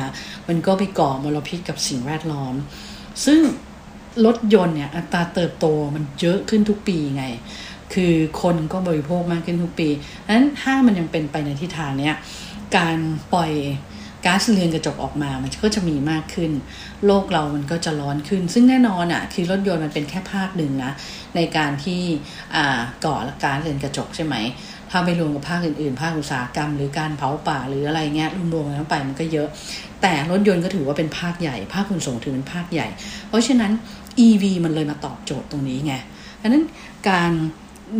[0.49, 2.55] มันก็ไปก่อมลพิษกับสิ่งแวดล้อม
[3.25, 3.41] ซึ่ง
[4.25, 7.25] รถยนต์เนี่ยอัตราเติบโตมันเยอะขึ้นทุกปีไง
[7.95, 9.89] คือคนก็บริโภคมากขึ้นทุกปี
[10.29, 12.15] นั้นถ้ามันยังเป็นไปในทิศทางเนี้ย
[12.77, 12.97] การ
[13.35, 13.53] ปล่อย
[14.27, 16.51] ก๊าซเรือนกระจกออกมา มันก็จะมีมากขึ้น
[17.07, 20.93] โลกเรามันก็จะร้อนขึ้น ซึ่งแน่นอนอะ่ะคือรถยนต์มันเป็นแค่ภาคหนึ่งนะ
[21.37, 22.03] ในการที่
[23.05, 24.37] ก่อกาซเรือนกระจกใช่ไหม
[24.91, 29.49] ถ้าไปรวมกับภาคอื่นๆ ภาคอุตสาหกรรม หรือการเผาป่าหรืออะไรเงี้ยรวมๆกันไปมันก็เยอะ
[30.03, 32.89] แต่รถยนต์ก็ถือว่าเป็นภาคใหญ่ ภาคขนส่งถือเป็นภาคใหญ่
[33.29, 33.73] เพราะฉะนั้น
[34.27, 35.95] EV มันเลยมาตอบโจทย์ตรงนี้ไง
[36.41, 36.65] ดังนั้น
[37.11, 37.33] การ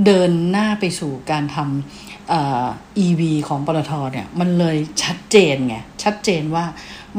[0.05, 6.65] เดินหน้าไปสู่การทำ EV ของปตทเนี่ยมันเลยชัดเจนไงชัดเจนว่า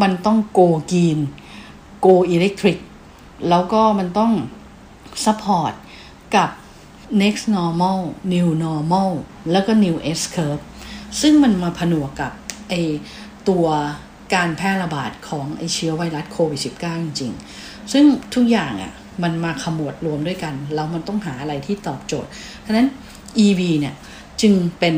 [0.01, 0.59] มันต้องโก
[0.91, 1.19] กีน
[2.01, 2.77] โกอิเล็กทริก
[3.49, 4.31] แล้วก็มันต้อง
[5.25, 5.73] support
[6.35, 6.49] กับ
[7.21, 7.99] next normal
[8.33, 9.11] new normal
[9.51, 10.63] แล้วก็ new S curve
[11.21, 12.31] ซึ่งมันมาผนวกกับ
[12.69, 12.73] ไอ
[13.49, 13.65] ตัว
[14.33, 22.87] การแพร่ระบาดของไอเชื้อไวรัสโควิด -19 จริงๆ ซึ่งทุกอย่างอะ่ะมันมาขมวดรวมด้วยกัน แล้วมันต้องหาอะไรที่ตอบโจทย์เพราะนั้น
[23.45, 23.95] EV เนี่ย
[24.41, 24.95] จึงเป็น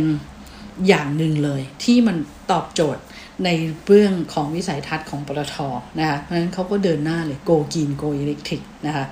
[0.87, 2.17] อย่างหนึ่งเลยที่มัน
[2.51, 3.01] ตอบโจทย์
[3.45, 3.49] ใน
[3.85, 5.55] เรื่องของวิสัยทัศน์ของปตท
[5.99, 9.05] นะคะเพราะฉะนั้นเขาก็เดินหน้าเลย go green go electric นะคะ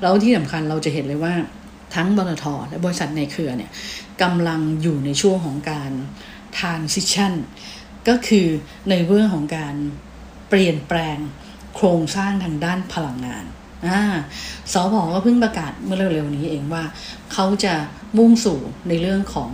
[0.00, 1.34] แล้วที่สำคัญเราจะเห็นเลยว่า
[1.94, 3.70] ทั้งปตทและบริษัทในเครือเนี่ย
[4.22, 5.92] กำลังอยู่ในช่วงของการ
[6.58, 7.32] transition
[8.08, 8.46] ก็คือ
[8.90, 9.74] ในเรื่องของการ
[10.48, 11.18] เปลี่ยนแปลง
[11.74, 13.44] โครงสร้างทางด้านพลังงาน
[13.86, 14.02] อ่า
[14.72, 16.84] สพก็เพิ่งประกาศเมื่อเร็วๆนี้เองว่า
[17.32, 17.74] เขาจะ
[18.18, 19.50] มุ่งสู่ในเรื่องของ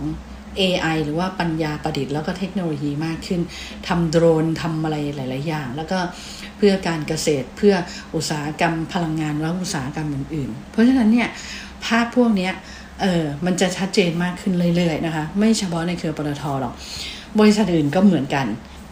[0.59, 3.41] AI หรือว่าปัญญาประดิษฐ์แล้วก็เทคโนโลยีมากขึ้น
[3.87, 5.99] ทำโดรนทำอะไรหลาย ๆ อย่าง แล้วก็
[6.57, 7.73] เพื่อการเกษตรเพื่อ
[8.15, 11.29] อุตสาหกรรมพลังงานและอุตสาหกรรมอื่น ๆ เพราะฉะนั้นเนี่ย
[11.85, 12.49] ภาพพวกนี้
[13.01, 16.73] เออมันจะชัดเจนมากขึ้นเรื่อย ๆ นะคะ ไม่เฉพาะในเครือปตทหรอก
[17.39, 18.45] บริษัทอื่นก็เหมือนกัน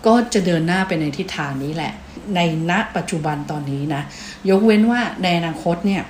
[0.08, 1.94] ก็จะเดินหน้าไปในทิศทางนี้แหละ
[2.36, 4.02] ในณปัจจุบันตอนนี้นะ
[4.50, 6.04] ยกเว้นว่าในอนาคตเนี่ย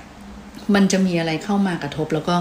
[0.76, 2.36] มันจะมีอะไรเข้ามากระทบแล้วก็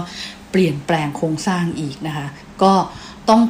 [0.51, 2.27] เปลี่ยนแปลงโครงสร้างอีกนะคะ
[2.63, 2.73] ก็
[3.29, 3.41] ต้อง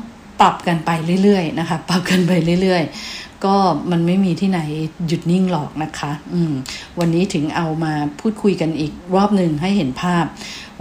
[0.41, 0.91] ปรับกันไป
[1.23, 3.55] เรื่อยๆนะคะ ปรับกันไปเรื่อยๆ ก็
[3.91, 4.59] มันไม่มีที่ไหน
[5.07, 6.53] หยุดนิ่งหรอกนะคะ อืม
[6.99, 10.25] วันนี้ถึงเอามาพูดคุยกันอีกรอบหนึ่งให้เห็นภาพ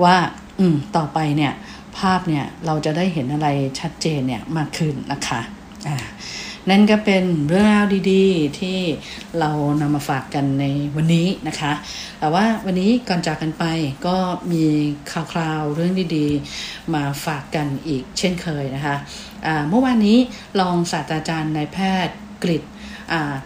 [0.04, 0.16] ว่า
[0.58, 1.52] อืม ต่อไปเนี่ย
[1.98, 3.48] ภาพเนี่ยเราจะได้เห็นอะไร
[3.80, 5.40] ชัดเจนเนี่ยมากขึ้นนะคะ
[5.88, 5.96] อ่า
[6.68, 8.78] นั่นก็เป็นเรื่องราวดีๆ ที่
[9.38, 10.64] เรานำมาฝากกันใน
[10.96, 11.72] วันนี้นะคะ
[12.20, 13.64] แต่ว่าวันนี้ก่อนจากกันไป
[14.06, 14.16] ก็
[14.52, 14.64] มี
[15.12, 20.18] ข่าวๆเรื่องดีๆ มาฝากกันอีกเช่นเคยนะคะะเมื่อวานนี้
[20.60, 22.62] รองศาสตราจารย์นายแพทย์กฤษ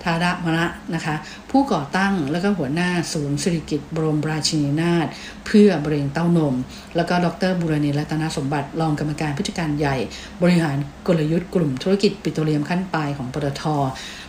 [0.02, 1.14] ธาระมระนะคะ
[1.50, 5.06] ผู้ก่อตั้งแล้วก็หัวหน้าศูนย์สิริกิติ์บรมราชินีนาถ
[5.46, 6.54] เพื่อบริเวณเต้านม
[6.96, 9.96] แล้วก็ดรบุรณีรัตนสมบัติรองกรรมการผู้จัดการใหญ่
[10.42, 13.62] บริหารกลยุทธ์กลุ่มธุรกิจปิโตรเลียมขั้นปลายของปตท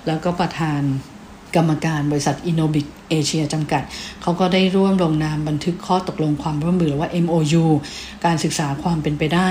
[0.07, 0.81] แล้วก็ประธาน
[1.55, 3.83] กรรมการบริษัทอินโนบิกเอเชียจำกัด
[4.21, 7.65] เขาก็ได้ร่วมลงนามบันทึกข้อตกลงความร่วมมือหรือว่า MOU
[8.25, 9.49] การศึกษาความเป็นไปได้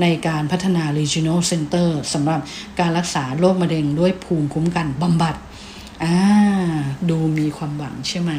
[0.00, 2.40] ในการพัฒนา Regional Center สำหรับ
[2.80, 5.34] การรักษาโรคมะเร็งด้วยภูมิคุ้มกันบำบัด
[6.02, 6.16] อ่า
[7.10, 8.32] ดูมีความหวังใช่ไหม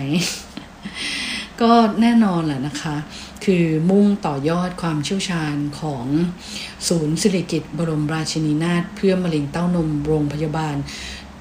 [1.62, 2.96] ก็แน่นอนแหละนะคะ
[3.46, 6.06] คือมุ่งต่อยอดความเชี่ยวชาญของ
[6.88, 10.76] ศูนย์สิริกิตบรมราชินีนาถเพื่อมะเร็งเต้านมโรงพยาบาล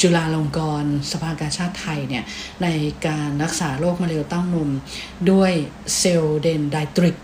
[0.00, 2.24] จุฬาลงกรณ์สภากาชาติไทยเนี่ย
[2.62, 2.68] ใน
[3.06, 4.70] การรักษาโรคมะเร็งเต้านม
[5.30, 5.52] ด้วย
[5.98, 7.16] เซลล์เดนไดตริก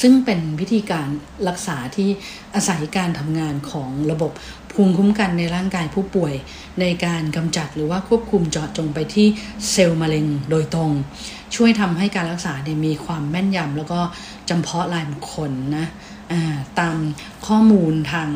[0.00, 1.08] ซึ่งเป็นวิธีการ
[1.48, 2.08] รักษาที่
[2.54, 4.32] อาศัยการทำงานของระบบ
[4.72, 6.34] ภูมิคุ้มกันในร่างกายผู้ป่วย
[6.80, 9.26] ในการกำจัดหรือว่าควบคุมเจาะจงไปที่
[9.70, 10.90] เซลล์มะเร็งโดยตรง
[11.54, 14.00] ช่วยทำให้การรักษาเนี่ยมีความแม่นยำแล้วก็
[14.48, 15.86] จำเพาะลายบุคคลนะ
[16.80, 16.96] ตาม
[17.46, 18.30] ข้อมูลทาง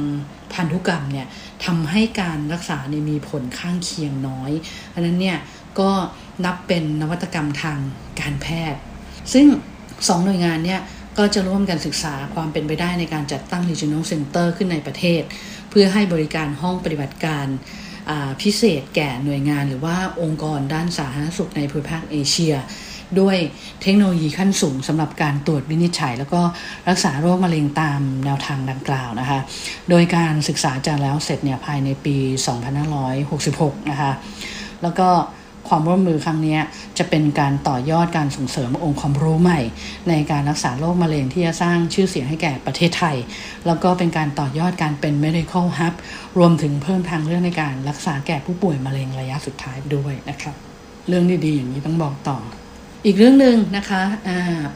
[0.53, 1.27] พันธุกรรมเนี่ย
[1.65, 4.51] ทำให้การรักษาเนี่ยมีผลข้างเคียงน้อย
[4.95, 5.39] อันนั้นเนี่ย
[5.81, 5.91] ก็
[6.45, 7.79] นับเป็นนวัตกรรมทาง
[8.21, 8.81] การแพทย์
[9.33, 9.47] ซึ่ง
[10.09, 10.81] สองหน่วยงานเนี่ย
[11.19, 15.23] ก็จะร่วมกันศึกษาความเป็นไปได้ในการจัดตั้ง Regional Center ขึ้นในประเทศ
[15.71, 17.47] เพื่อให้บริการห้องปฏิบัติการ
[18.43, 22.55] พิเศษแก่หน่วยงานหรือว่าองค์กรด้านสาธารณสุขในภูมิภาคเอเชีย
[23.21, 23.37] ด้วย
[23.83, 26.40] เทคโนโลยีขั้นสูงสำหรับการตรวจวินิจฉัย แล้วก็
[26.88, 29.38] รักษาโรคมะเร็งตามแนวทางดังกล่าวนะคะ
[29.90, 32.16] โดยการศึกษาจะแล้วเสร็จเนี่ยภายในปี
[33.05, 34.12] 2566 นะคะ
[34.83, 35.09] แล้วก็
[35.69, 36.59] ความร่วมมือครั้งนี้
[36.99, 39.61] จะเป็นการต่อยอดการส่งเสริมองค์ความรู้ใหม่
[40.09, 43.16] ในการรักษาโรคมะเร็งที่จะสร้างชื่อเสียงให้แก่ประเทศไทย
[43.66, 45.95] แล้วก็เป็นการต่อยอดการเป็น medical hub
[46.38, 50.55] รวมถึงเพิ่มทางเลือกในการรักษาแก่ผู้ป่วยมะเร็งระยะสุดท้ายด้วยนะครับ
[51.09, 52.38] เรื่องดีๆอย่างนี้ต้องบอกต่อ
[53.09, 54.03] อีกเรื่องหนึ่งนะคะ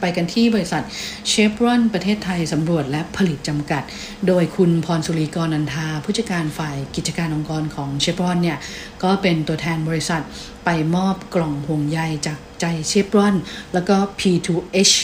[0.01, 0.83] ไปกันที่บริษัท
[1.27, 3.83] เชฟรอนประเทศไทยสำรวจและผลิตจำกัด
[4.27, 8.57] โดยคุณพรสุรีกรนันทา ผู้จัดการฝ่ายกิจการองค์กรของเชฟรอนเนี่ย
[9.03, 10.21] ก็เป็นตัวแทนบริษัท
[10.65, 13.35] ไปมอบกล่องห่วงใยจากใจเชฟรอน
[13.73, 14.95] แล้วก็ P2H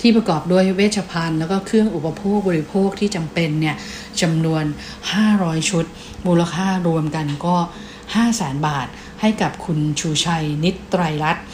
[0.00, 3.76] ที่ประกอบด้วยเวชภัณฑ์ แล้วก็เครื่องอุปโภคบริโภคที่จำเป็นเนี่ย
[4.22, 4.64] จำนวน
[5.16, 5.84] 500 ชุด
[6.26, 7.56] มูลค่ารวมกันก็
[8.14, 8.86] 5 0 0แสนบาท
[9.20, 11.44] ให้กับคุณชูชัยนิตไตรรัตน์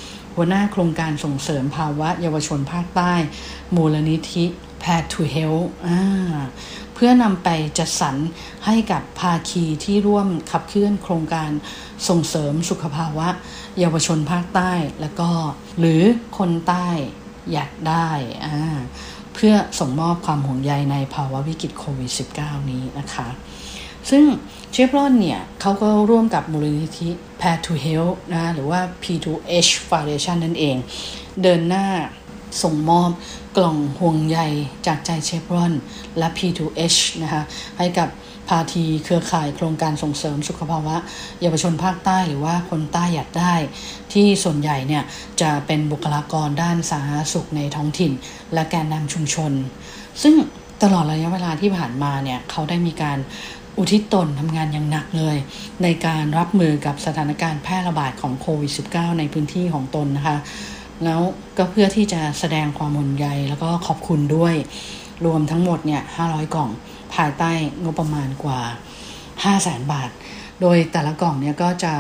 [0.43, 3.15] หัวหน้าโครงการส่งเสริมภาวะเยาวชนภาคใต้
[3.77, 4.45] มูลนิธิ
[4.83, 5.69] p a t to Health
[6.95, 7.49] เพื่อนำไป
[7.79, 8.17] จัดสรร
[8.67, 11.51] ให้กับภาคีที่ร่วมขับเคลื่อนโครงการ
[12.09, 13.29] ส่งเสริมสุขภาวะ
[13.79, 15.31] เยาวชนภาคใต้แล้วก็
[15.79, 16.03] หรือ
[16.39, 16.89] คนใต้
[17.53, 18.09] อยากได้
[19.35, 23.29] เพื่อส่งมอบความห่วงใยในภาวะวิกฤตโควิด -19 นี้นะคะ
[24.11, 24.25] ซึ่ง
[24.73, 27.09] เชฟรอนเนี่ยเขาก็ร่วมกับมูลนิธิ
[27.41, 30.77] p a t to Health นะหรือว่า P2H Foundation นั่นเอง
[31.43, 31.87] เดินหน้า
[32.63, 33.11] ส่งมอบ
[33.57, 34.39] กล่องห่วงใย
[34.87, 35.73] จากใจเชฟรอน
[36.19, 37.43] และ P2H นะคะ
[37.79, 38.09] ให้กับ
[38.49, 40.97] พาทีเครือข่ายโครงการส่งเสริมสุขภาวะ
[41.41, 43.55] เยาวชนภาคใต้หรือว่าคนใต้อยากได้
[44.13, 45.05] ที่ส่วนใหญ่เนี่ย
[45.41, 48.13] จะเป็นบุคลากรด้านสาธารณสุขในท้องถิ่น
[48.53, 49.53] และแกนนำชุมชน
[50.23, 50.35] ซึ่ง
[50.83, 53.19] ตลอดระยะเวลาที่ผ่านมาเนี่ยเขาได้มีการ
[53.79, 55.37] อุทิศตนทำงานอย่างหนักเลย
[55.83, 60.37] ในการรับมือกับสถานการณ์แพร่ระบาดของโควิด -19 ในพื้นที่ของตนนะคะ
[61.05, 61.21] แล้ว
[61.59, 64.55] ก็เพื่อที่จะแสดงความห่วงใยแล้วก็ขอบคุณด้วย
[65.27, 66.71] รวมทั้งหมดเนี่ย 500 กล่อง
[67.15, 67.51] ภายใต้
[67.83, 68.61] งบประมาณกว่า
[69.43, 70.11] 5 0 0แสนบาท
[70.61, 71.95] โดยแต่ละกล่องเนี่ยก็จะ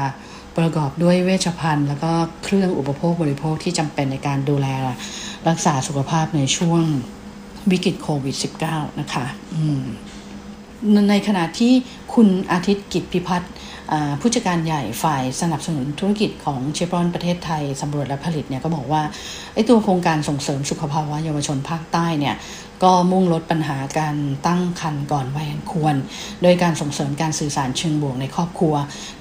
[0.58, 2.12] ประกอบด้วยเวชภัณฑ์ แล้วก็
[2.44, 4.66] เครื่องอุปโภคบริโภคที่จำเป็นในการดูแล
[5.48, 6.82] รักษาสุขภาพในช่วง
[7.70, 8.36] วิกฤตโควิด
[8.68, 9.82] -19 นะคะ อืม
[11.10, 11.72] ในขณะที่
[12.14, 13.52] คุณอาทิตย์กิจพิพัฒน์
[14.20, 19.02] ผู้จัดการใหญ่ฝ่ายสนับสนุนธุรกิจของเชฟรอนประเทศไทยสำรวจและผลิตเนี่ยก็บอกว่า
[19.54, 22.34] ไอ้ตัวโครงการส่งเสริมสุขภาวะเยาวชนภาคใต้เนี่ย
[22.82, 24.16] ก็มุ่งลดปัญหาการ
[24.46, 25.94] ตั้งครรภ์ก่อนวัยอันควร
[26.42, 28.74] โดยการส่งเสริมการสื่อสารเชิงบวกในครอบครัว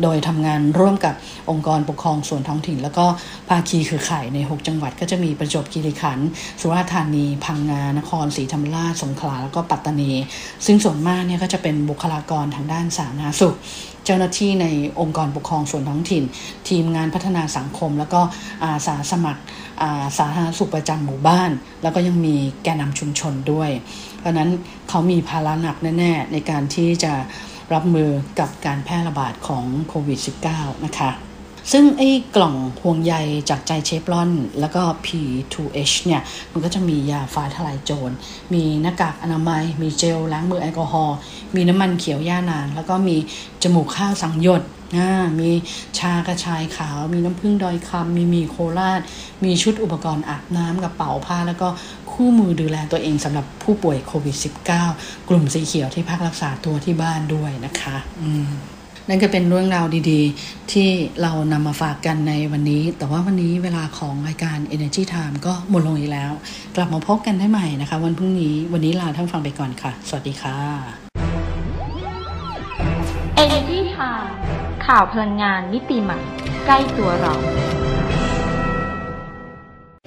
[0.03, 1.15] โดยทำงานร่วมกับ
[1.49, 3.05] องค์กรปกครองส่วนท้องถิ่น แล้วก็
[3.49, 6.27] ภาคีคือข่ายใน 6 จังหวัด ก็จะมีประจวบคีรีขันธ์
[6.61, 10.11] สุราษฎร์ธานี พังงา นครศรีธรรมราช สงขลา แล้วก็ปัตตานี
[10.65, 13.55] ซึ่งส่วนมากเนี่ยก็จะเป็นบุคลากรทางด้านสาธารณสุข
[14.09, 14.67] จ้าหน้าที่ใน
[14.99, 16.23] องค์กรปกครองส่วนท้องถิ่น
[16.69, 18.21] ทีมงานพัฒนาสังคม แล้วก็
[18.63, 19.41] อาสาสมัคร
[20.17, 21.51] สาธารณสุขประจำหมู่บ้าน
[21.83, 23.69] แล้วก็ยังมีแกนนำชุมชนด้วย
[24.19, 24.49] เพราะนั้น
[24.89, 27.13] เขามีภาระหนักแน่ๆ ในการที่จะ
[27.73, 30.19] รับมือกับการแพร่ระบาดของโควิด
[30.51, 31.28] -19 นะคะ
[31.71, 33.15] ซึ่งไอ้กล่องห่วงใย
[33.49, 38.11] จากใจเชฟรอน แล้วก็ P2H เนี่ย มันก็จะมียาฟ้าทลายโจร
[38.53, 41.17] มีหน้ากากอนามัย มีเจลล้างมือแอลกอฮอล์
[41.55, 43.17] มีน้ำมันเขียวย่านาง แล้วก็มี
[43.63, 44.61] จมูกข้าวสังยด
[45.39, 45.51] มี
[45.99, 49.01] ชากระชายขาว มีน้ำผึ้งดอยคำมีมีโคราช
[49.43, 51.67] มีชุดอุปกรณ์อาบน้ำกระเป๋าผ้า แล้วก็
[52.11, 54.35] คู่มือดูแลตัวเองสำหรับผู้ป่วยโควิด
[54.83, 58.49] -19 กลุ่มสีเขียวที่พักรักษาตัวที่บ้านด้วยนะคะ อืม
[59.09, 60.89] นั่นก็เป็นเรื่องราวดีๆ ที่
[61.21, 66.31] เรานำมาฝากกันในวันนี้ แต่ว่าวันนี้เวลาของรายการ Energy Time ก็หมดลงอีกแล้ว
[66.75, 70.57] กลับมาพบกันได้ใหม่นะคะ วันพรุ่งนี้วันนี้ลาท่านฟังไปก่อนค่ะ สวัสดีค่ะ
[73.43, 74.27] Energy Time
[74.85, 76.19] ข่าวพลังงานมิติใหม่
[76.65, 77.33] ใกล้ตัวเรา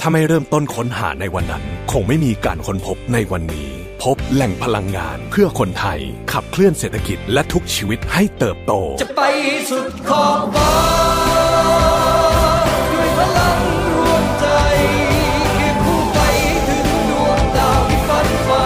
[0.00, 6.00] ถ้าไม่เริ่มต้นค้นหาในวันนั้น คงไม่มีการค้นพบในวันนี้ พบแหล่งพลังงานเพื่อคนไทย
[6.32, 9.22] ขับเคลื่อนเศรษฐกิจและทุกชีวิตให้เติบโต จะไป
[9.70, 10.74] สุดขอบฟ้า
[12.92, 13.58] ด้วยพลัง
[13.96, 14.46] รวมใจ
[15.52, 16.20] เคียงคู่ไป
[16.68, 18.62] ถึงดวงดาวที่ฝันใฝ่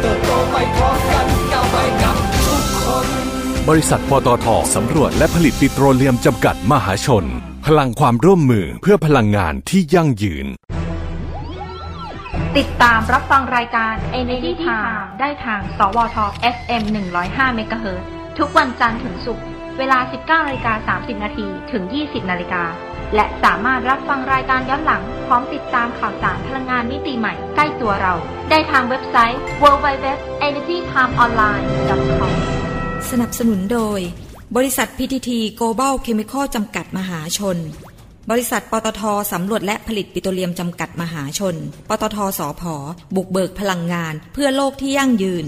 [0.00, 3.06] เติบโตไปพร้อมกันก้าวไปกับทุกคน
[3.68, 7.26] บริษัทปตทสำรวจและผลิตปิโตรเลียมจำกัดมหาชน
[7.66, 10.46] พลังความร่วมมือเพื่อพลังงานที่ยั่งยืน
[12.60, 16.16] ติดตามรับฟังรายการ Energy Time ได้ทาง สวท
[16.56, 16.82] FM
[17.20, 18.02] 105 MHz
[18.38, 19.44] ทุกวันจันทร์ถึงศุกร์
[19.78, 22.62] เวลา 19นาฬิกา30 นาทีถึง 20 นาฬิกา
[23.14, 28.14] และสามารถรับฟังรายการย้อนหลัง พร้อมติดตามข่าวสารพลังงานมิติใหม่ใกล้ตัวเรา
[28.50, 32.32] ได้ทางเว็บไซต์ www.energytimeonline.com
[33.10, 33.98] สนับสนุนโดย
[34.56, 37.58] บริษัท PTT Global Chemical จำกัดมหาชน
[38.30, 41.56] บริษัทปตทสำรวจและผลิตปิโตรเลียมจำกัดมหาชน
[41.88, 42.74] ปตทสอพอ
[43.14, 45.44] บุกเบิกพลังงาน เพื่อโลกที่ยั่งยืน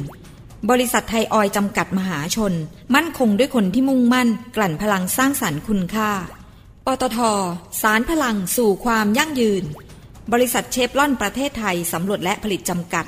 [0.70, 2.52] บริษัทไทยออยจำกัดมหาชน
[2.94, 6.10] มั่นคงด้วยคนที่มุ่งมั่น กลั่นพลังสร้างสรรค์คุณค่า
[6.86, 7.18] ปตท
[7.82, 9.64] สารพลังสู่ความยั่งยืน
[10.32, 13.06] บริษัทเชฟรอนประเทศไทยสำรวจและผลิตจำกัด